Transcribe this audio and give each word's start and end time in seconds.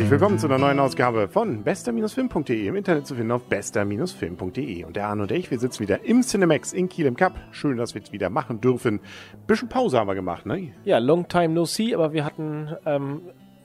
Herzlich 0.00 0.12
willkommen 0.12 0.38
zu 0.38 0.46
einer 0.46 0.56
neuen 0.56 0.80
Ausgabe 0.80 1.28
von 1.28 1.62
bester-film.de 1.62 2.66
im 2.66 2.74
Internet 2.74 3.06
zu 3.06 3.14
finden 3.14 3.32
auf 3.32 3.42
bester-film.de. 3.50 4.84
Und 4.84 4.96
der 4.96 5.06
Arne 5.06 5.24
und 5.24 5.30
ich, 5.30 5.50
wir 5.50 5.58
sitzen 5.58 5.80
wieder 5.80 6.06
im 6.06 6.22
Cinemax 6.22 6.72
in 6.72 6.88
Kiel 6.88 7.04
im 7.04 7.16
Cup. 7.16 7.34
Schön, 7.50 7.76
dass 7.76 7.94
wir 7.94 8.00
es 8.00 8.10
wieder 8.10 8.30
machen 8.30 8.62
dürfen. 8.62 9.00
Bisschen 9.46 9.68
Pause 9.68 9.98
haben 9.98 10.06
wir 10.06 10.14
gemacht, 10.14 10.46
ne? 10.46 10.72
Ja, 10.84 10.96
long 10.96 11.28
time 11.28 11.50
no 11.50 11.66
see, 11.66 11.94
aber 11.94 12.14
wir 12.14 12.24
hatten 12.24 12.74
ähm, 12.86 13.20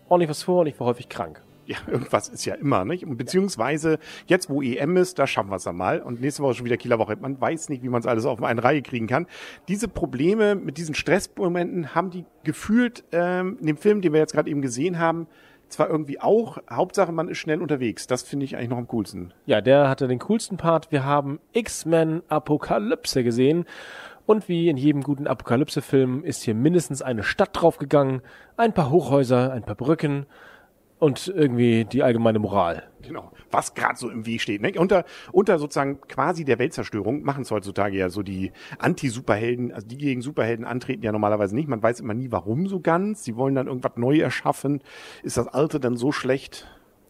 ordentlich 0.09 0.29
was 0.29 0.43
vor 0.43 0.59
und 0.59 0.67
ich 0.67 0.77
war 0.77 0.87
häufig 0.87 1.07
krank. 1.07 1.41
Ja, 1.67 1.77
irgendwas 1.87 2.27
ist 2.27 2.43
ja 2.43 2.55
immer, 2.55 2.83
nicht? 2.83 3.05
Und 3.05 3.15
beziehungsweise 3.15 3.97
jetzt, 4.27 4.49
wo 4.49 4.61
EM 4.61 4.97
ist, 4.97 5.17
da 5.17 5.27
schaffen 5.27 5.51
wir 5.51 5.55
es 5.55 5.63
dann 5.63 5.77
mal. 5.77 6.01
Und 6.01 6.19
nächste 6.19 6.43
Woche 6.43 6.55
schon 6.55 6.65
wieder 6.65 6.75
Kieler 6.75 6.99
Woche. 6.99 7.15
Man 7.15 7.39
weiß 7.39 7.69
nicht, 7.69 7.81
wie 7.81 7.87
man 7.87 8.01
es 8.01 8.05
alles 8.05 8.25
auf 8.25 8.43
eine 8.43 8.61
Reihe 8.61 8.81
kriegen 8.81 9.07
kann. 9.07 9.27
Diese 9.69 9.87
Probleme 9.87 10.55
mit 10.55 10.77
diesen 10.77 10.95
Stressmomenten 10.95 11.95
haben 11.95 12.09
die 12.09 12.25
gefühlt 12.43 13.05
ähm, 13.13 13.57
in 13.61 13.67
dem 13.67 13.77
Film, 13.77 14.01
den 14.01 14.11
wir 14.11 14.19
jetzt 14.19 14.33
gerade 14.33 14.49
eben 14.49 14.61
gesehen 14.61 14.99
haben, 14.99 15.27
zwar 15.69 15.89
irgendwie 15.89 16.19
auch, 16.19 16.57
Hauptsache 16.69 17.11
man 17.11 17.27
ist 17.27 17.37
schnell 17.37 17.61
unterwegs. 17.61 18.07
Das 18.07 18.23
finde 18.23 18.45
ich 18.45 18.55
eigentlich 18.55 18.69
noch 18.69 18.77
am 18.77 18.87
coolsten. 18.87 19.33
Ja, 19.45 19.61
der 19.61 19.89
hatte 19.89 20.07
den 20.07 20.19
coolsten 20.19 20.57
Part. 20.57 20.91
Wir 20.91 21.05
haben 21.05 21.39
X-Men 21.53 22.23
Apokalypse 22.27 23.23
gesehen. 23.23 23.65
Und 24.25 24.49
wie 24.49 24.69
in 24.69 24.77
jedem 24.77 25.03
guten 25.03 25.27
Apokalypse-Film 25.27 26.23
ist 26.23 26.43
hier 26.43 26.55
mindestens 26.55 27.01
eine 27.01 27.21
Stadt 27.23 27.49
draufgegangen, 27.53 28.21
ein 28.57 28.73
paar 28.73 28.89
Hochhäuser, 28.89 29.51
ein 29.51 29.63
paar 29.63 29.75
Brücken 29.75 30.25
und 30.99 31.27
irgendwie 31.27 31.85
die 31.85 32.03
allgemeine 32.03 32.39
Moral. 32.39 32.83
Genau, 33.01 33.31
was 33.51 33.73
gerade 33.73 33.97
so 33.97 34.09
im 34.09 34.25
Weg 34.25 34.41
steht. 34.41 34.61
Ne? 34.61 34.73
Unter, 34.77 35.05
unter 35.31 35.59
sozusagen 35.59 36.01
quasi 36.07 36.45
der 36.45 36.57
Weltzerstörung 36.57 37.23
machen 37.23 37.43
es 37.43 37.51
heutzutage 37.51 37.97
ja 37.97 38.09
so 38.09 38.23
die 38.23 38.51
Anti-Superhelden, 38.79 39.71
also 39.71 39.87
die 39.87 39.97
gegen 39.97 40.21
Superhelden 40.21 40.65
antreten 40.65 41.03
ja 41.03 41.11
normalerweise 41.11 41.55
nicht. 41.55 41.67
Man 41.67 41.83
weiß 41.83 41.99
immer 41.99 42.13
nie, 42.13 42.31
warum 42.31 42.67
so 42.67 42.79
ganz. 42.79 43.23
Sie 43.23 43.35
wollen 43.35 43.55
dann 43.55 43.67
irgendwas 43.67 43.93
neu 43.97 44.17
erschaffen. 44.19 44.81
Ist 45.21 45.37
das 45.37 45.47
Alte 45.47 45.79
dann 45.79 45.97
so 45.97 46.11
schlecht? 46.11 46.67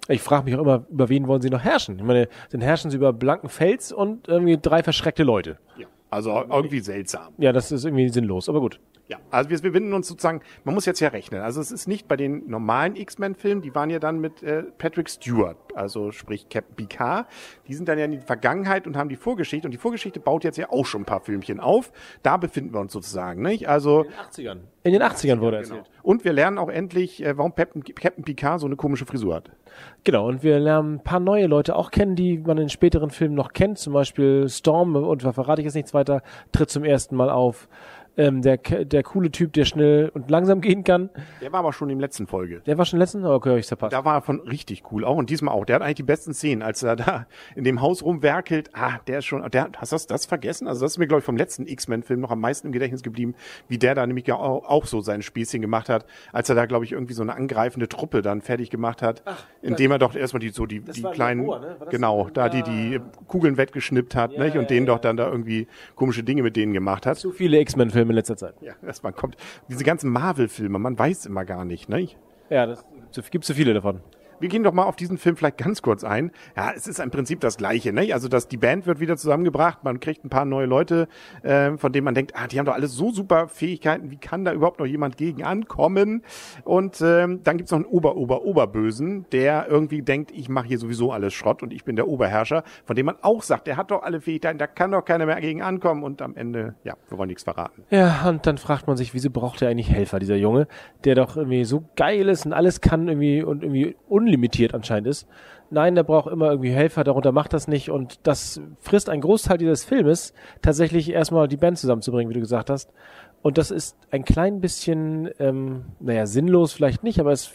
Ich 0.07 0.21
frage 0.21 0.45
mich 0.45 0.55
auch 0.55 0.61
immer, 0.61 0.85
über 0.89 1.09
wen 1.09 1.27
wollen 1.27 1.41
sie 1.41 1.49
noch 1.49 1.63
herrschen? 1.63 1.97
Ich 1.97 2.05
meine, 2.05 2.27
dann 2.51 2.61
herrschen 2.61 2.91
sie 2.91 2.97
über 2.97 3.13
blanken 3.13 3.49
Fels 3.49 3.91
und 3.91 4.27
irgendwie 4.27 4.57
drei 4.61 4.83
verschreckte 4.83 5.23
Leute. 5.23 5.57
Ja. 5.77 5.87
Also 6.09 6.29
irgendwie 6.31 6.79
seltsam. 6.79 7.33
Ja, 7.37 7.51
das 7.51 7.71
ist 7.71 7.85
irgendwie 7.85 8.09
sinnlos, 8.09 8.47
aber 8.47 8.59
gut. 8.59 8.79
Ja, 9.07 9.19
also 9.29 9.51
wir 9.51 9.61
befinden 9.61 9.93
uns 9.93 10.07
sozusagen, 10.07 10.41
man 10.63 10.73
muss 10.73 10.87
jetzt 10.87 10.99
ja 10.99 11.09
rechnen. 11.09 11.41
Also 11.41 11.61
es 11.61 11.71
ist 11.71 11.87
nicht 11.87 12.07
bei 12.07 12.15
den 12.15 12.49
normalen 12.49 12.95
X-Men-Filmen, 12.95 13.61
die 13.61 13.75
waren 13.75 13.91
ja 13.91 13.99
dann 13.99 14.19
mit 14.19 14.41
äh, 14.41 14.63
Patrick 14.63 15.09
Stewart, 15.09 15.57
also 15.75 16.11
sprich 16.11 16.49
Captain 16.49 16.75
Picard. 16.75 17.27
Die 17.67 17.75
sind 17.75 17.87
dann 17.87 17.99
ja 17.99 18.05
in 18.05 18.11
die 18.11 18.19
Vergangenheit 18.19 18.87
und 18.87 18.97
haben 18.97 19.09
die 19.09 19.15
Vorgeschichte. 19.15 19.67
Und 19.67 19.73
die 19.73 19.77
Vorgeschichte 19.77 20.19
baut 20.19 20.43
jetzt 20.43 20.57
ja 20.57 20.71
auch 20.71 20.87
schon 20.87 21.01
ein 21.01 21.05
paar 21.05 21.21
Filmchen 21.21 21.59
auf. 21.59 21.91
Da 22.23 22.37
befinden 22.37 22.73
wir 22.73 22.79
uns 22.79 22.93
sozusagen, 22.93 23.43
nicht? 23.43 23.69
Also 23.69 24.03
in 24.03 24.09
den 24.09 24.19
80ern. 24.19 24.59
In 24.83 24.93
den 24.93 25.01
80ern 25.01 25.39
wurde 25.39 25.57
erzählt. 25.57 25.83
Genau. 25.83 25.95
Und 26.01 26.23
wir 26.25 26.33
lernen 26.33 26.57
auch 26.57 26.69
endlich, 26.69 27.23
äh, 27.23 27.37
warum 27.37 27.53
Captain, 27.53 27.83
Captain 27.83 28.23
Picard 28.23 28.59
so 28.59 28.65
eine 28.65 28.75
komische 28.75 29.05
Frisur 29.05 29.35
hat. 29.35 29.51
Genau, 30.03 30.27
und 30.27 30.43
wir 30.43 30.59
lernen 30.59 30.95
ein 30.95 31.03
paar 31.03 31.19
neue 31.19 31.47
Leute 31.47 31.75
auch 31.75 31.91
kennen, 31.91 32.15
die 32.15 32.37
man 32.37 32.57
in 32.57 32.69
späteren 32.69 33.09
Filmen 33.09 33.35
noch 33.35 33.53
kennt. 33.53 33.77
Zum 33.77 33.93
Beispiel 33.93 34.47
Storm, 34.47 34.95
und 34.95 35.23
da 35.23 35.33
verrate 35.33 35.61
ich 35.61 35.65
jetzt 35.65 35.75
nichts 35.75 35.93
weiter, 35.93 36.21
tritt 36.51 36.69
zum 36.69 36.83
ersten 36.83 37.15
Mal 37.15 37.29
auf 37.29 37.67
ähm, 38.17 38.41
der, 38.41 38.57
der 38.57 39.03
coole 39.03 39.31
Typ, 39.31 39.53
der 39.53 39.65
schnell 39.65 40.09
und 40.13 40.29
langsam 40.29 40.61
gehen 40.65 40.83
kann. 40.83 41.09
Der 41.41 41.51
war 41.51 41.59
aber 41.59 41.73
schon 41.73 41.89
in 41.89 41.97
der 41.97 42.07
letzten 42.07 42.27
Folge. 42.27 42.61
Der 42.65 42.77
war 42.77 42.85
schon 42.85 42.97
in 42.97 42.99
der 42.99 43.05
letzten? 43.05 43.25
Okay, 43.25 43.49
hab 43.49 43.57
ich 43.57 43.67
verpasst. 43.67 43.93
Da 43.93 44.05
war 44.05 44.15
er 44.15 44.21
von 44.21 44.39
richtig 44.41 44.83
cool 44.91 45.05
auch 45.05 45.17
und 45.17 45.29
diesmal 45.29 45.53
auch. 45.53 45.65
Der 45.65 45.75
hat 45.75 45.81
eigentlich 45.81 45.95
die 45.95 46.03
besten 46.03 46.33
Szenen, 46.33 46.61
als 46.61 46.83
er 46.83 46.95
da 46.95 47.27
in 47.55 47.63
dem 47.63 47.81
Haus 47.81 48.03
rumwerkelt. 48.03 48.69
Ah, 48.73 48.99
der 49.07 49.19
ist 49.19 49.25
schon, 49.25 49.49
der, 49.51 49.69
hast 49.77 49.91
du 49.91 49.95
das, 49.95 50.07
das 50.07 50.25
vergessen? 50.25 50.67
Also 50.67 50.81
das 50.85 50.93
ist 50.93 50.97
mir, 50.97 51.07
glaube 51.07 51.19
ich, 51.19 51.25
vom 51.25 51.37
letzten 51.37 51.67
X-Men-Film 51.67 52.19
noch 52.19 52.31
am 52.31 52.39
meisten 52.39 52.67
im 52.67 52.73
Gedächtnis 52.73 53.03
geblieben, 53.03 53.35
wie 53.67 53.77
der 53.77 53.95
da 53.95 54.05
nämlich 54.05 54.31
auch, 54.31 54.65
auch 54.65 54.85
so 54.85 55.01
sein 55.01 55.21
Späßchen 55.21 55.61
gemacht 55.61 55.89
hat, 55.89 56.05
als 56.31 56.49
er 56.49 56.55
da, 56.55 56.65
glaube 56.65 56.85
ich, 56.85 56.93
irgendwie 56.93 57.13
so 57.13 57.21
eine 57.21 57.35
angreifende 57.35 57.87
Truppe 57.87 58.21
dann 58.21 58.41
fertig 58.41 58.69
gemacht 58.69 59.01
hat, 59.01 59.21
Ach, 59.25 59.43
indem 59.61 59.91
er 59.91 59.99
doch 59.99 60.15
erstmal 60.15 60.39
die, 60.39 60.49
so 60.49 60.65
die, 60.65 60.81
die 60.81 61.03
kleinen, 61.03 61.41
Labor, 61.41 61.59
ne? 61.59 61.77
genau, 61.89 62.29
da 62.33 62.49
die, 62.49 62.63
die 62.63 62.99
Kugeln 63.27 63.57
wettgeschnippt 63.57 64.15
hat, 64.15 64.33
ja, 64.33 64.43
nicht? 64.43 64.55
Und 64.55 64.63
ja, 64.63 64.67
denen 64.67 64.87
ja. 64.87 64.93
doch 64.93 64.99
dann 64.99 65.17
da 65.17 65.29
irgendwie 65.29 65.67
komische 65.95 66.23
Dinge 66.23 66.43
mit 66.43 66.55
denen 66.55 66.73
gemacht 66.73 67.05
hat. 67.05 67.17
Zu 67.17 67.31
viele 67.31 67.59
X-Men-Filme 67.59 68.04
in 68.09 68.15
letzter 68.15 68.37
Zeit. 68.37 68.55
Ja 68.61 68.73
dass 68.81 69.03
man 69.03 69.13
kommt. 69.13 69.35
Diese 69.67 69.83
ganzen 69.83 70.09
Marvel-Filme, 70.11 70.79
man 70.79 70.97
weiß 70.97 71.25
immer 71.25 71.45
gar 71.45 71.65
nicht, 71.65 71.89
ne? 71.89 72.07
Ja, 72.49 72.65
das 72.65 72.85
gibt 73.31 73.45
zu 73.45 73.53
viele 73.53 73.73
davon 73.73 74.01
wir 74.39 74.49
gehen 74.49 74.63
doch 74.63 74.73
mal 74.73 74.83
auf 74.83 74.95
diesen 74.95 75.17
Film 75.17 75.35
vielleicht 75.35 75.57
ganz 75.57 75.81
kurz 75.81 76.03
ein. 76.03 76.31
Ja, 76.55 76.71
es 76.75 76.87
ist 76.87 76.99
im 76.99 77.11
Prinzip 77.11 77.39
das 77.39 77.57
Gleiche. 77.57 77.93
Ne? 77.93 78.13
Also 78.13 78.27
dass 78.27 78.47
die 78.47 78.57
Band 78.57 78.85
wird 78.85 78.99
wieder 78.99 79.17
zusammengebracht, 79.17 79.83
man 79.83 79.99
kriegt 79.99 80.23
ein 80.25 80.29
paar 80.29 80.45
neue 80.45 80.65
Leute, 80.65 81.07
äh, 81.43 81.77
von 81.77 81.91
denen 81.91 82.05
man 82.05 82.15
denkt, 82.15 82.33
ah, 82.35 82.47
die 82.47 82.59
haben 82.59 82.65
doch 82.65 82.73
alle 82.73 82.87
so 82.87 83.11
super 83.11 83.47
Fähigkeiten, 83.47 84.11
wie 84.11 84.17
kann 84.17 84.45
da 84.45 84.53
überhaupt 84.53 84.79
noch 84.79 84.85
jemand 84.85 85.17
gegen 85.17 85.43
ankommen? 85.43 86.23
Und 86.63 87.01
ähm, 87.01 87.41
dann 87.43 87.57
gibt's 87.57 87.71
noch 87.71 87.79
einen 87.79 87.85
Ober-Ober-Oberbösen, 87.85 89.25
der 89.31 89.67
irgendwie 89.69 90.01
denkt, 90.01 90.31
ich 90.31 90.49
mache 90.49 90.67
hier 90.67 90.79
sowieso 90.79 91.11
alles 91.11 91.33
Schrott 91.33 91.63
und 91.63 91.73
ich 91.73 91.83
bin 91.83 91.95
der 91.95 92.07
Oberherrscher, 92.07 92.63
von 92.85 92.95
dem 92.95 93.07
man 93.07 93.15
auch 93.21 93.43
sagt, 93.43 93.67
der 93.67 93.77
hat 93.77 93.91
doch 93.91 94.03
alle 94.03 94.21
Fähigkeiten, 94.21 94.57
da 94.57 94.67
kann 94.67 94.91
doch 94.91 95.03
keiner 95.03 95.25
mehr 95.25 95.39
gegen 95.41 95.61
ankommen 95.61 96.03
und 96.03 96.21
am 96.21 96.35
Ende, 96.35 96.75
ja, 96.83 96.95
wir 97.09 97.17
wollen 97.17 97.29
nichts 97.29 97.43
verraten. 97.43 97.83
Ja, 97.89 98.27
und 98.27 98.45
dann 98.47 98.57
fragt 98.57 98.87
man 98.87 98.97
sich, 98.97 99.13
wieso 99.13 99.29
braucht 99.29 99.61
er 99.61 99.69
eigentlich 99.69 99.91
Helfer, 99.91 100.19
dieser 100.19 100.35
Junge, 100.35 100.67
der 101.03 101.15
doch 101.15 101.37
irgendwie 101.37 101.65
so 101.65 101.85
geil 101.95 102.29
ist 102.29 102.45
und 102.45 102.53
alles 102.53 102.81
kann 102.81 103.07
irgendwie 103.07 103.43
und 103.43 103.63
irgendwie 103.63 103.95
unlimitiert 104.25 104.73
anscheinend 104.73 105.07
ist. 105.07 105.27
Nein, 105.69 105.95
der 105.95 106.03
braucht 106.03 106.31
immer 106.31 106.49
irgendwie 106.49 106.71
Helfer, 106.71 107.03
darunter 107.03 107.31
macht 107.31 107.53
das 107.53 107.67
nicht 107.67 107.89
und 107.89 108.19
das 108.23 108.59
frisst 108.79 109.09
ein 109.09 109.21
Großteil 109.21 109.57
dieses 109.57 109.83
Filmes, 109.83 110.33
tatsächlich 110.61 111.11
erstmal 111.11 111.47
die 111.47 111.57
Band 111.57 111.77
zusammenzubringen, 111.77 112.29
wie 112.29 112.35
du 112.35 112.39
gesagt 112.39 112.69
hast. 112.69 112.91
Und 113.41 113.57
das 113.57 113.71
ist 113.71 113.97
ein 114.11 114.25
klein 114.25 114.61
bisschen, 114.61 115.29
ähm, 115.39 115.85
naja, 115.99 116.25
sinnlos 116.25 116.73
vielleicht 116.73 117.03
nicht, 117.03 117.19
aber 117.19 117.31
es 117.31 117.51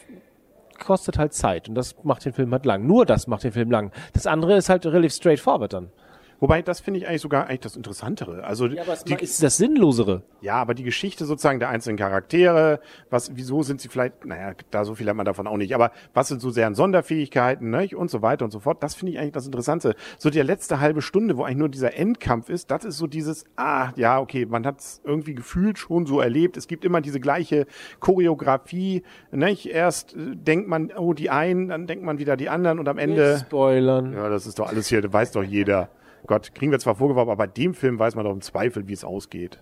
kostet 0.79 1.19
halt 1.19 1.35
Zeit 1.35 1.69
und 1.69 1.75
das 1.75 1.97
macht 2.05 2.25
den 2.25 2.33
Film 2.33 2.53
halt 2.53 2.65
lang. 2.65 2.87
Nur 2.87 3.07
das 3.07 3.27
macht 3.27 3.45
den 3.45 3.53
Film 3.53 3.71
lang. 3.71 3.93
Das 4.13 4.27
andere 4.27 4.57
ist 4.57 4.69
halt 4.69 4.87
relativ 4.87 5.13
straightforward 5.13 5.73
dann. 5.73 5.91
Wobei, 6.41 6.63
das 6.63 6.81
finde 6.81 6.99
ich 6.99 7.07
eigentlich 7.07 7.21
sogar 7.21 7.47
eigentlich 7.47 7.61
das 7.61 7.77
Interessantere. 7.77 8.45
Also 8.45 8.67
ja, 8.67 8.83
aber 8.83 8.97
die, 8.97 9.15
ist 9.23 9.43
das 9.43 9.59
Sinnlosere. 9.59 10.23
Ja, 10.41 10.55
aber 10.55 10.73
die 10.73 10.85
Geschichte 10.85 11.27
sozusagen 11.27 11.61
der 11.61 11.69
einzelnen 11.69 11.99
Charaktere, 11.99 12.81
was, 13.11 13.37
wieso 13.37 13.63
sind 13.63 13.81
sie 13.83 13.89
vielleicht, 13.89 14.25
naja, 14.25 14.55
da 14.71 14.87
so 14.87 14.95
viel 14.95 15.07
hat 15.09 15.17
man 15.17 15.27
davon 15.27 15.47
auch 15.47 15.59
nicht, 15.59 15.75
aber 15.75 15.93
was 16.15 16.29
sind 16.29 16.41
so 16.41 16.51
deren 16.51 16.75
Sonderfähigkeiten, 16.75 17.69
ne, 17.69 17.91
und 17.95 18.11
so 18.11 18.23
weiter 18.23 18.47
und 18.47 18.51
so 18.51 18.61
fort. 18.61 18.83
Das 18.83 18.95
finde 18.95 19.13
ich 19.13 19.19
eigentlich 19.19 19.33
das 19.33 19.45
Interessante. 19.45 19.95
So 20.19 20.31
die 20.31 20.41
letzte 20.41 20.81
halbe 20.81 21.03
Stunde, 21.03 21.37
wo 21.37 21.45
eigentlich 21.45 21.59
nur 21.59 21.69
dieser 21.69 21.95
Endkampf 21.95 22.49
ist, 22.49 22.71
das 22.71 22.85
ist 22.87 22.97
so 22.97 23.07
dieses, 23.07 23.45
ah, 23.57 23.91
ja, 23.97 24.19
okay, 24.19 24.47
man 24.47 24.65
hat 24.65 24.81
es 24.81 25.03
irgendwie 25.05 25.35
gefühlt 25.35 25.79
schon 25.79 26.07
so 26.07 26.21
erlebt. 26.21 26.57
Es 26.57 26.69
gibt 26.69 26.87
immer 26.87 27.03
diese 27.03 27.21
gleiche 27.21 27.67
Choreografie, 28.01 29.03
ne? 29.31 29.51
Erst 29.67 30.15
äh, 30.15 30.37
denkt 30.37 30.69
man, 30.69 30.91
oh, 30.97 31.13
die 31.13 31.29
einen, 31.29 31.69
dann 31.69 31.87
denkt 31.87 32.05
man 32.05 32.19
wieder 32.19 32.37
die 32.37 32.49
anderen 32.49 32.79
und 32.79 32.89
am 32.89 32.99
Ende. 32.99 33.33
Nicht 33.33 33.47
spoilern. 33.47 34.13
Ja, 34.15 34.29
das 34.29 34.47
ist 34.47 34.59
doch 34.59 34.69
alles 34.69 34.89
hier, 34.89 35.13
weiß 35.13 35.33
doch 35.33 35.43
jeder. 35.43 35.91
Gott, 36.27 36.55
kriegen 36.55 36.73
wir 36.73 36.79
zwar 36.79 36.95
vorgeworfen, 36.95 37.31
aber 37.31 37.37
bei 37.37 37.47
dem 37.47 37.75
Film 37.75 37.99
weiß 37.99 38.15
man 38.15 38.25
doch 38.25 38.33
im 38.33 38.41
Zweifel, 38.41 38.89
wie 38.89 38.93
es 38.93 39.05
ausgeht. 39.05 39.59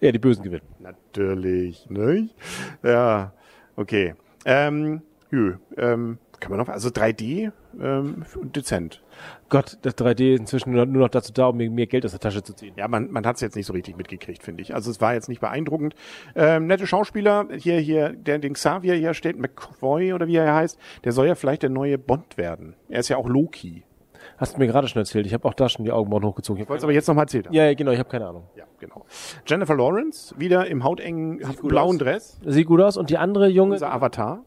Ja, 0.00 0.12
die 0.12 0.18
Bösen 0.18 0.42
gewinnen. 0.42 0.66
Natürlich, 0.78 1.88
ne? 1.90 2.28
Ja, 2.82 3.32
okay. 3.76 4.14
Ähm, 4.44 5.02
jö, 5.30 5.56
ähm, 5.76 6.18
kann 6.40 6.50
man 6.50 6.60
noch, 6.60 6.68
also 6.68 6.88
3D, 6.88 7.52
ähm, 7.80 8.24
dezent. 8.54 9.02
Gott, 9.48 9.78
das 9.82 9.96
3D 9.96 10.34
ist 10.34 10.40
inzwischen 10.40 10.72
nur 10.72 10.86
noch 10.86 11.08
dazu 11.08 11.32
da, 11.32 11.46
um 11.46 11.56
mir 11.56 11.70
mehr 11.70 11.86
Geld 11.86 12.04
aus 12.04 12.12
der 12.12 12.20
Tasche 12.20 12.42
zu 12.42 12.52
ziehen. 12.52 12.74
Ja, 12.76 12.86
man, 12.86 13.10
man 13.10 13.26
hat 13.26 13.36
es 13.36 13.42
jetzt 13.42 13.56
nicht 13.56 13.66
so 13.66 13.72
richtig 13.72 13.96
mitgekriegt, 13.96 14.42
finde 14.42 14.62
ich. 14.62 14.74
Also 14.74 14.90
es 14.90 15.00
war 15.00 15.14
jetzt 15.14 15.28
nicht 15.28 15.40
beeindruckend. 15.40 15.94
Ähm, 16.34 16.66
nette 16.66 16.86
Schauspieler, 16.86 17.48
hier, 17.56 17.78
hier, 17.80 18.10
der 18.10 18.38
den 18.38 18.52
Xavier 18.52 18.94
hier 18.94 19.14
steht, 19.14 19.38
McCoy 19.38 20.12
oder 20.12 20.26
wie 20.26 20.36
er 20.36 20.54
heißt, 20.54 20.78
der 21.04 21.12
soll 21.12 21.26
ja 21.26 21.34
vielleicht 21.34 21.62
der 21.62 21.70
neue 21.70 21.98
Bond 21.98 22.36
werden. 22.36 22.74
Er 22.88 23.00
ist 23.00 23.08
ja 23.08 23.16
auch 23.16 23.28
Loki. 23.28 23.82
Hast 24.38 24.54
du 24.54 24.58
mir 24.60 24.66
gerade 24.66 24.86
schon 24.88 25.00
erzählt. 25.00 25.26
Ich 25.26 25.34
habe 25.34 25.46
auch 25.46 25.54
da 25.54 25.68
schon 25.68 25.84
die 25.84 25.90
Augenbrauen 25.90 26.24
hochgezogen. 26.24 26.62
Ich 26.62 26.68
wollte 26.68 26.78
es 26.78 26.84
aber 26.84 26.92
jetzt 26.92 27.08
nochmal 27.08 27.24
erzählen. 27.24 27.46
Ja, 27.50 27.64
ja, 27.64 27.74
genau, 27.74 27.90
ich 27.90 27.98
habe 27.98 28.08
keine 28.08 28.26
Ahnung. 28.28 28.44
Ja, 28.56 28.64
genau. 28.78 29.04
Jennifer 29.46 29.74
Lawrence, 29.74 30.34
wieder 30.38 30.66
im 30.68 30.84
hautengen 30.84 31.38
blauen 31.62 31.96
aus. 31.96 31.98
Dress. 31.98 32.40
Sieht 32.46 32.66
gut 32.66 32.80
aus. 32.80 32.96
Und 32.96 33.10
die 33.10 33.18
andere 33.18 33.48
junge. 33.48 33.74
Unser 33.74 33.92
Avatar. 33.92 34.44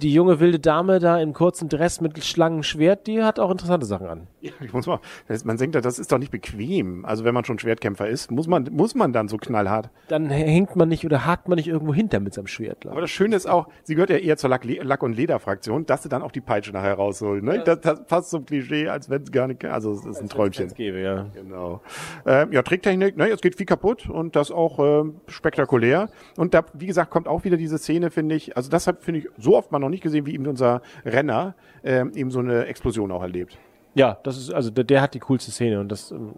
Die 0.00 0.12
junge 0.12 0.40
wilde 0.40 0.58
Dame 0.58 0.98
da 0.98 1.20
im 1.20 1.32
kurzen 1.32 1.68
Dress 1.68 2.00
mit 2.00 2.22
Schlangenschwert, 2.22 3.06
die 3.06 3.22
hat 3.22 3.38
auch 3.38 3.50
interessante 3.50 3.86
Sachen 3.86 4.06
an. 4.08 4.26
Ja, 4.40 4.52
ich 4.60 4.72
muss 4.72 4.86
mal, 4.86 5.00
man 5.44 5.56
denkt, 5.56 5.76
das 5.76 5.98
ist 5.98 6.10
doch 6.10 6.18
nicht 6.18 6.30
bequem. 6.30 7.04
Also 7.04 7.24
wenn 7.24 7.34
man 7.34 7.44
schon 7.44 7.58
Schwertkämpfer 7.58 8.08
ist, 8.08 8.30
muss 8.30 8.46
man, 8.46 8.68
muss 8.72 8.94
man 8.94 9.12
dann 9.12 9.28
so 9.28 9.36
knallhart. 9.36 9.90
Dann 10.08 10.28
hängt 10.30 10.76
man 10.76 10.88
nicht 10.88 11.04
oder 11.04 11.24
hakt 11.26 11.48
man 11.48 11.56
nicht 11.56 11.68
irgendwo 11.68 11.94
hinter 11.94 12.20
mit 12.20 12.34
seinem 12.34 12.46
Schwert. 12.46 12.86
Aber 12.86 13.00
das 13.00 13.10
Schöne 13.10 13.36
ist 13.36 13.46
auch, 13.46 13.68
sie 13.84 13.94
gehört 13.94 14.10
ja 14.10 14.16
eher 14.16 14.36
zur 14.36 14.50
Lack, 14.50 14.64
Lack 14.64 15.02
und 15.02 15.14
Leder-Fraktion, 15.14 15.86
dass 15.86 16.02
sie 16.02 16.08
dann 16.08 16.22
auch 16.22 16.32
die 16.32 16.40
Peitsche 16.40 16.72
nachher 16.72 16.94
rausholen. 16.94 17.44
Ne? 17.44 17.62
Das, 17.64 17.80
das 17.80 18.04
passt 18.06 18.30
zum 18.30 18.44
Klischee, 18.44 18.88
als 18.88 19.08
wenn 19.08 19.22
es 19.22 19.30
gar 19.30 19.46
nicht, 19.46 19.64
also 19.64 19.92
es 19.92 20.04
ist 20.04 20.20
ein 20.20 20.28
Träumchen. 20.28 20.68
Gäbe, 20.74 21.00
ja. 21.00 21.26
Genau. 21.34 21.80
Ähm, 22.26 22.52
ja, 22.52 22.62
Tricktechnik, 22.62 23.16
ne, 23.16 23.28
es 23.28 23.40
geht 23.40 23.56
viel 23.56 23.66
kaputt 23.66 24.08
und 24.08 24.34
das 24.36 24.50
auch 24.50 24.78
äh, 24.78 25.10
spektakulär. 25.28 26.08
Und 26.36 26.54
da, 26.54 26.64
wie 26.72 26.86
gesagt, 26.86 27.10
kommt 27.10 27.28
auch 27.28 27.44
wieder 27.44 27.56
diese 27.56 27.78
Szene, 27.78 28.10
finde 28.10 28.34
ich, 28.34 28.56
also 28.56 28.70
das 28.70 28.86
hat, 28.86 29.02
finde 29.02 29.20
ich, 29.20 29.28
so 29.38 29.56
oft 29.56 29.72
man 29.72 29.83
noch 29.84 29.90
nicht 29.90 30.02
gesehen, 30.02 30.26
wie 30.26 30.34
eben 30.34 30.46
unser 30.46 30.82
Renner 31.04 31.54
äh, 31.82 32.04
eben 32.14 32.30
so 32.30 32.40
eine 32.40 32.66
Explosion 32.66 33.10
auch 33.12 33.22
erlebt. 33.22 33.58
Ja, 33.96 34.18
das 34.24 34.36
ist, 34.36 34.52
also 34.52 34.70
der, 34.70 34.82
der 34.82 35.00
hat 35.00 35.14
die 35.14 35.20
coolste 35.20 35.52
Szene 35.52 35.78
und 35.78 35.88
das, 35.88 36.10
ähm, 36.10 36.34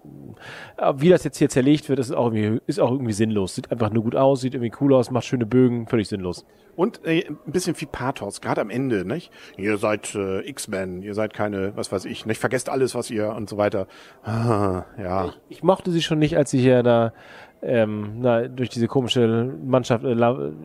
wie 0.96 1.08
das 1.08 1.24
jetzt 1.24 1.38
hier 1.38 1.48
zerlegt 1.48 1.88
wird, 1.88 1.98
ist 1.98 2.12
auch 2.12 2.32
irgendwie, 2.32 2.60
ist 2.66 2.78
auch 2.78 2.90
irgendwie 2.90 3.14
sinnlos. 3.14 3.54
Sieht 3.54 3.72
einfach 3.72 3.90
nur 3.90 4.02
gut 4.02 4.14
aus, 4.14 4.42
sieht 4.42 4.54
irgendwie 4.54 4.72
cool 4.80 4.92
aus, 4.92 5.10
macht 5.10 5.24
schöne 5.24 5.46
Bögen, 5.46 5.86
völlig 5.86 6.08
sinnlos. 6.08 6.44
Und 6.76 7.00
äh, 7.06 7.26
ein 7.26 7.52
bisschen 7.52 7.74
viel 7.74 7.88
Pathos, 7.88 8.42
gerade 8.42 8.60
am 8.60 8.68
Ende, 8.68 9.06
nicht? 9.06 9.32
Ihr 9.56 9.78
seid 9.78 10.14
äh, 10.14 10.46
X-Men, 10.46 11.00
ihr 11.00 11.14
seid 11.14 11.32
keine, 11.32 11.74
was 11.76 11.90
weiß 11.90 12.04
ich, 12.04 12.26
nicht? 12.26 12.38
Vergesst 12.38 12.68
alles, 12.68 12.94
was 12.94 13.10
ihr 13.10 13.30
und 13.30 13.48
so 13.48 13.56
weiter. 13.56 13.86
Ah, 14.22 14.84
ja. 14.98 15.32
Ich 15.48 15.62
mochte 15.62 15.90
sie 15.90 16.02
schon 16.02 16.18
nicht, 16.18 16.36
als 16.36 16.50
sie 16.50 16.60
hier 16.60 16.82
da, 16.82 17.14
ähm, 17.62 18.16
na, 18.18 18.48
durch 18.48 18.68
diese 18.68 18.86
komische 18.86 19.54
Mannschaft, 19.64 20.04
äh, 20.04 20.14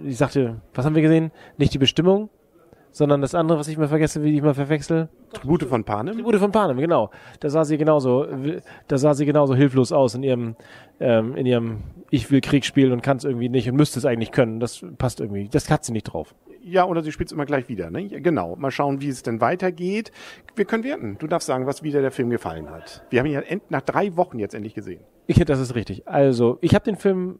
ich 0.05 0.17
sagte, 0.17 0.59
was 0.73 0.85
haben 0.85 0.95
wir 0.95 1.01
gesehen? 1.01 1.31
Nicht 1.57 1.73
die 1.73 1.77
Bestimmung, 1.77 2.29
sondern 2.91 3.21
das 3.21 3.35
andere, 3.35 3.59
was 3.59 3.67
ich 3.67 3.77
mal 3.77 3.87
vergesse, 3.87 4.23
wie 4.23 4.35
ich 4.35 4.41
mal 4.41 4.53
verwechsel. 4.53 5.09
Tribute 5.33 5.63
von 5.63 5.83
Panem. 5.83 6.15
Tribute 6.15 6.37
von 6.37 6.51
Panem, 6.51 6.77
genau. 6.77 7.09
Da 7.39 7.49
sah 7.49 7.63
sie 7.63 7.77
genauso, 7.77 8.27
da 8.87 8.97
sah 8.97 9.13
sie 9.13 9.25
genauso 9.25 9.55
hilflos 9.55 9.91
aus 9.91 10.15
in 10.15 10.23
ihrem, 10.23 10.55
ähm, 10.99 11.35
in 11.35 11.45
ihrem 11.45 11.77
Ich 12.09 12.29
will 12.31 12.41
Krieg 12.41 12.65
spielen 12.65 12.91
und 12.91 13.01
kann 13.01 13.17
es 13.17 13.23
irgendwie 13.23 13.49
nicht 13.49 13.69
und 13.69 13.75
müsste 13.75 13.99
es 13.99 14.05
eigentlich 14.05 14.31
können. 14.31 14.59
Das 14.59 14.85
passt 14.97 15.19
irgendwie. 15.19 15.47
Das 15.49 15.69
hat 15.69 15.85
sie 15.85 15.93
nicht 15.93 16.03
drauf. 16.03 16.35
Ja, 16.63 16.85
oder 16.85 17.01
sie 17.01 17.11
spielt 17.11 17.31
immer 17.31 17.45
gleich 17.45 17.69
wieder, 17.69 17.89
ne? 17.89 18.07
Genau. 18.07 18.55
Mal 18.55 18.69
schauen, 18.69 19.01
wie 19.01 19.09
es 19.09 19.23
denn 19.23 19.41
weitergeht. 19.41 20.11
Wir 20.55 20.65
können 20.65 20.83
werten. 20.83 21.17
Du 21.17 21.25
darfst 21.25 21.47
sagen, 21.47 21.65
was 21.65 21.81
wieder 21.81 22.01
der 22.01 22.11
Film 22.11 22.29
gefallen 22.29 22.69
hat. 22.69 23.03
Wir 23.09 23.19
haben 23.19 23.25
ihn 23.25 23.33
ja 23.33 23.41
nach 23.69 23.81
drei 23.81 24.15
Wochen 24.15 24.37
jetzt 24.37 24.53
endlich 24.53 24.75
gesehen. 24.75 25.01
Ich 25.25 25.43
das 25.43 25.59
ist 25.59 25.73
richtig. 25.73 26.07
Also, 26.07 26.59
ich 26.61 26.75
habe 26.75 26.85
den 26.85 26.97
Film, 26.97 27.39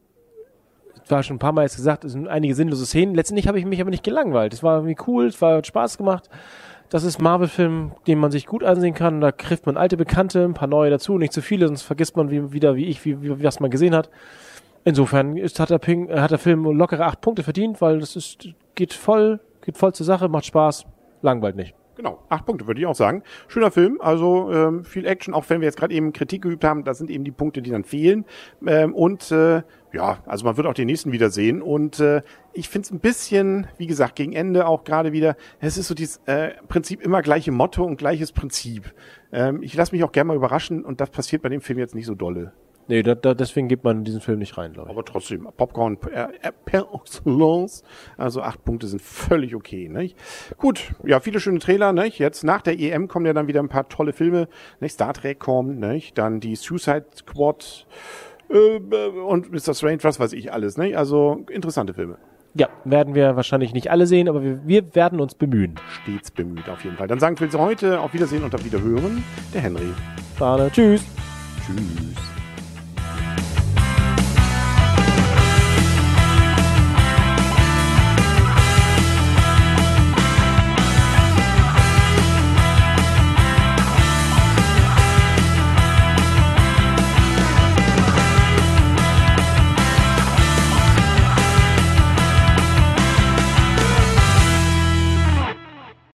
war 1.12 1.22
schon 1.22 1.36
ein 1.36 1.38
paar 1.38 1.52
Mal 1.52 1.62
jetzt 1.62 1.76
gesagt, 1.76 2.04
es 2.04 2.12
sind 2.12 2.26
einige 2.26 2.56
sinnlose 2.56 2.86
Szenen. 2.86 3.14
Letztendlich 3.14 3.46
habe 3.46 3.58
ich 3.58 3.64
mich 3.64 3.80
aber 3.80 3.90
nicht 3.90 4.02
gelangweilt. 4.02 4.52
Es 4.52 4.64
war 4.64 4.78
irgendwie 4.78 4.96
cool, 5.06 5.26
es 5.26 5.40
war 5.40 5.58
hat 5.58 5.66
Spaß 5.66 5.98
gemacht. 5.98 6.28
Das 6.88 7.04
ist 7.04 7.22
Marvel-Film, 7.22 7.92
den 8.06 8.18
man 8.18 8.30
sich 8.30 8.46
gut 8.46 8.64
ansehen 8.64 8.94
kann. 8.94 9.20
Da 9.20 9.30
trifft 9.30 9.66
man 9.66 9.76
alte 9.76 9.96
Bekannte, 9.96 10.44
ein 10.44 10.54
paar 10.54 10.68
neue 10.68 10.90
dazu, 10.90 11.16
nicht 11.16 11.32
zu 11.32 11.40
viele, 11.40 11.66
sonst 11.68 11.82
vergisst 11.82 12.16
man 12.16 12.30
wie, 12.30 12.52
wieder, 12.52 12.74
wie 12.74 12.86
ich, 12.86 13.04
wie, 13.04 13.22
wie, 13.22 13.44
was 13.44 13.60
man 13.60 13.70
gesehen 13.70 13.94
hat. 13.94 14.10
Insofern 14.84 15.36
ist, 15.36 15.60
hat, 15.60 15.70
der 15.70 15.78
Ping, 15.78 16.10
hat 16.10 16.32
der 16.32 16.38
Film 16.38 16.64
lockere 16.64 17.06
acht 17.06 17.20
Punkte 17.20 17.44
verdient, 17.44 17.80
weil 17.80 18.00
das 18.00 18.16
ist, 18.16 18.48
geht 18.74 18.92
voll, 18.92 19.38
geht 19.64 19.78
voll 19.78 19.94
zur 19.94 20.04
Sache, 20.04 20.28
macht 20.28 20.46
Spaß, 20.46 20.84
langweilt 21.22 21.56
nicht. 21.56 21.74
Genau, 22.02 22.18
acht 22.30 22.46
Punkte 22.46 22.66
würde 22.66 22.80
ich 22.80 22.86
auch 22.88 22.96
sagen. 22.96 23.22
Schöner 23.46 23.70
Film, 23.70 24.00
also 24.00 24.50
ähm, 24.50 24.84
viel 24.84 25.06
Action, 25.06 25.34
auch 25.34 25.44
wenn 25.48 25.60
wir 25.60 25.66
jetzt 25.66 25.78
gerade 25.78 25.94
eben 25.94 26.12
Kritik 26.12 26.42
geübt 26.42 26.64
haben, 26.64 26.82
das 26.82 26.98
sind 26.98 27.10
eben 27.10 27.22
die 27.22 27.30
Punkte, 27.30 27.62
die 27.62 27.70
dann 27.70 27.84
fehlen. 27.84 28.24
Ähm, 28.66 28.92
und 28.92 29.30
äh, 29.30 29.62
ja, 29.92 30.18
also 30.26 30.44
man 30.44 30.56
wird 30.56 30.66
auch 30.66 30.74
den 30.74 30.86
nächsten 30.86 31.12
wieder 31.12 31.30
sehen. 31.30 31.62
Und 31.62 32.00
äh, 32.00 32.22
ich 32.54 32.68
finde 32.68 32.86
es 32.86 32.90
ein 32.90 32.98
bisschen, 32.98 33.68
wie 33.78 33.86
gesagt, 33.86 34.16
gegen 34.16 34.32
Ende 34.32 34.66
auch 34.66 34.82
gerade 34.82 35.12
wieder, 35.12 35.36
es 35.60 35.78
ist 35.78 35.86
so 35.86 35.94
dieses 35.94 36.20
äh, 36.26 36.54
Prinzip 36.66 37.02
immer 37.02 37.22
gleiche 37.22 37.52
Motto 37.52 37.84
und 37.84 37.98
gleiches 37.98 38.32
Prinzip. 38.32 38.92
Ähm, 39.30 39.62
ich 39.62 39.74
lasse 39.74 39.94
mich 39.94 40.02
auch 40.02 40.10
gerne 40.10 40.26
mal 40.26 40.36
überraschen 40.36 40.84
und 40.84 41.00
das 41.00 41.10
passiert 41.10 41.42
bei 41.42 41.50
dem 41.50 41.60
Film 41.60 41.78
jetzt 41.78 41.94
nicht 41.94 42.06
so 42.06 42.16
dolle. 42.16 42.52
Nee, 42.92 43.02
da, 43.02 43.14
da, 43.14 43.32
deswegen 43.32 43.68
gibt 43.68 43.84
man 43.84 44.04
diesen 44.04 44.20
Film 44.20 44.38
nicht 44.38 44.58
rein, 44.58 44.74
glaube 44.74 44.90
ich. 44.90 44.94
Aber 44.94 45.02
trotzdem, 45.02 45.48
Popcorn 45.56 45.96
per, 45.96 46.28
äh, 46.44 46.52
per 46.66 46.88
excellence. 46.92 47.82
Also 48.18 48.42
acht 48.42 48.66
Punkte 48.66 48.86
sind 48.86 49.00
völlig 49.00 49.54
okay. 49.54 49.88
Nicht? 49.88 50.14
Gut, 50.58 50.92
ja, 51.02 51.18
viele 51.20 51.40
schöne 51.40 51.58
Trailer. 51.58 51.94
Nicht? 51.94 52.18
Jetzt 52.18 52.44
nach 52.44 52.60
der 52.60 52.78
EM 52.78 53.08
kommen 53.08 53.24
ja 53.24 53.32
dann 53.32 53.46
wieder 53.46 53.60
ein 53.60 53.70
paar 53.70 53.88
tolle 53.88 54.12
Filme. 54.12 54.46
Nicht? 54.80 54.92
Star 54.92 55.14
Trek 55.14 55.38
kommt, 55.38 55.80
nicht? 55.80 56.18
dann 56.18 56.40
die 56.40 56.54
Suicide 56.54 57.06
Squad 57.16 57.86
äh, 58.50 58.76
und 58.76 59.50
Mr. 59.50 59.72
Strange, 59.72 60.00
was 60.02 60.20
weiß 60.20 60.34
ich 60.34 60.52
alles. 60.52 60.76
Nicht? 60.76 60.94
Also 60.94 61.46
interessante 61.48 61.94
Filme. 61.94 62.18
Ja, 62.52 62.68
werden 62.84 63.14
wir 63.14 63.36
wahrscheinlich 63.36 63.72
nicht 63.72 63.90
alle 63.90 64.06
sehen, 64.06 64.28
aber 64.28 64.42
wir, 64.42 64.66
wir 64.66 64.94
werden 64.94 65.18
uns 65.18 65.34
bemühen. 65.34 65.76
Stets 65.88 66.30
bemüht 66.30 66.68
auf 66.68 66.84
jeden 66.84 66.98
Fall. 66.98 67.08
Dann 67.08 67.20
sagen 67.20 67.40
wir 67.40 67.50
heute 67.58 68.00
auf 68.00 68.12
Wiedersehen 68.12 68.44
und 68.44 68.54
auf 68.54 68.62
Wiederhören. 68.66 69.24
Der 69.54 69.62
Henry. 69.62 69.94
Bade, 70.38 70.70
tschüss. 70.70 71.06
Tschüss. 71.66 72.11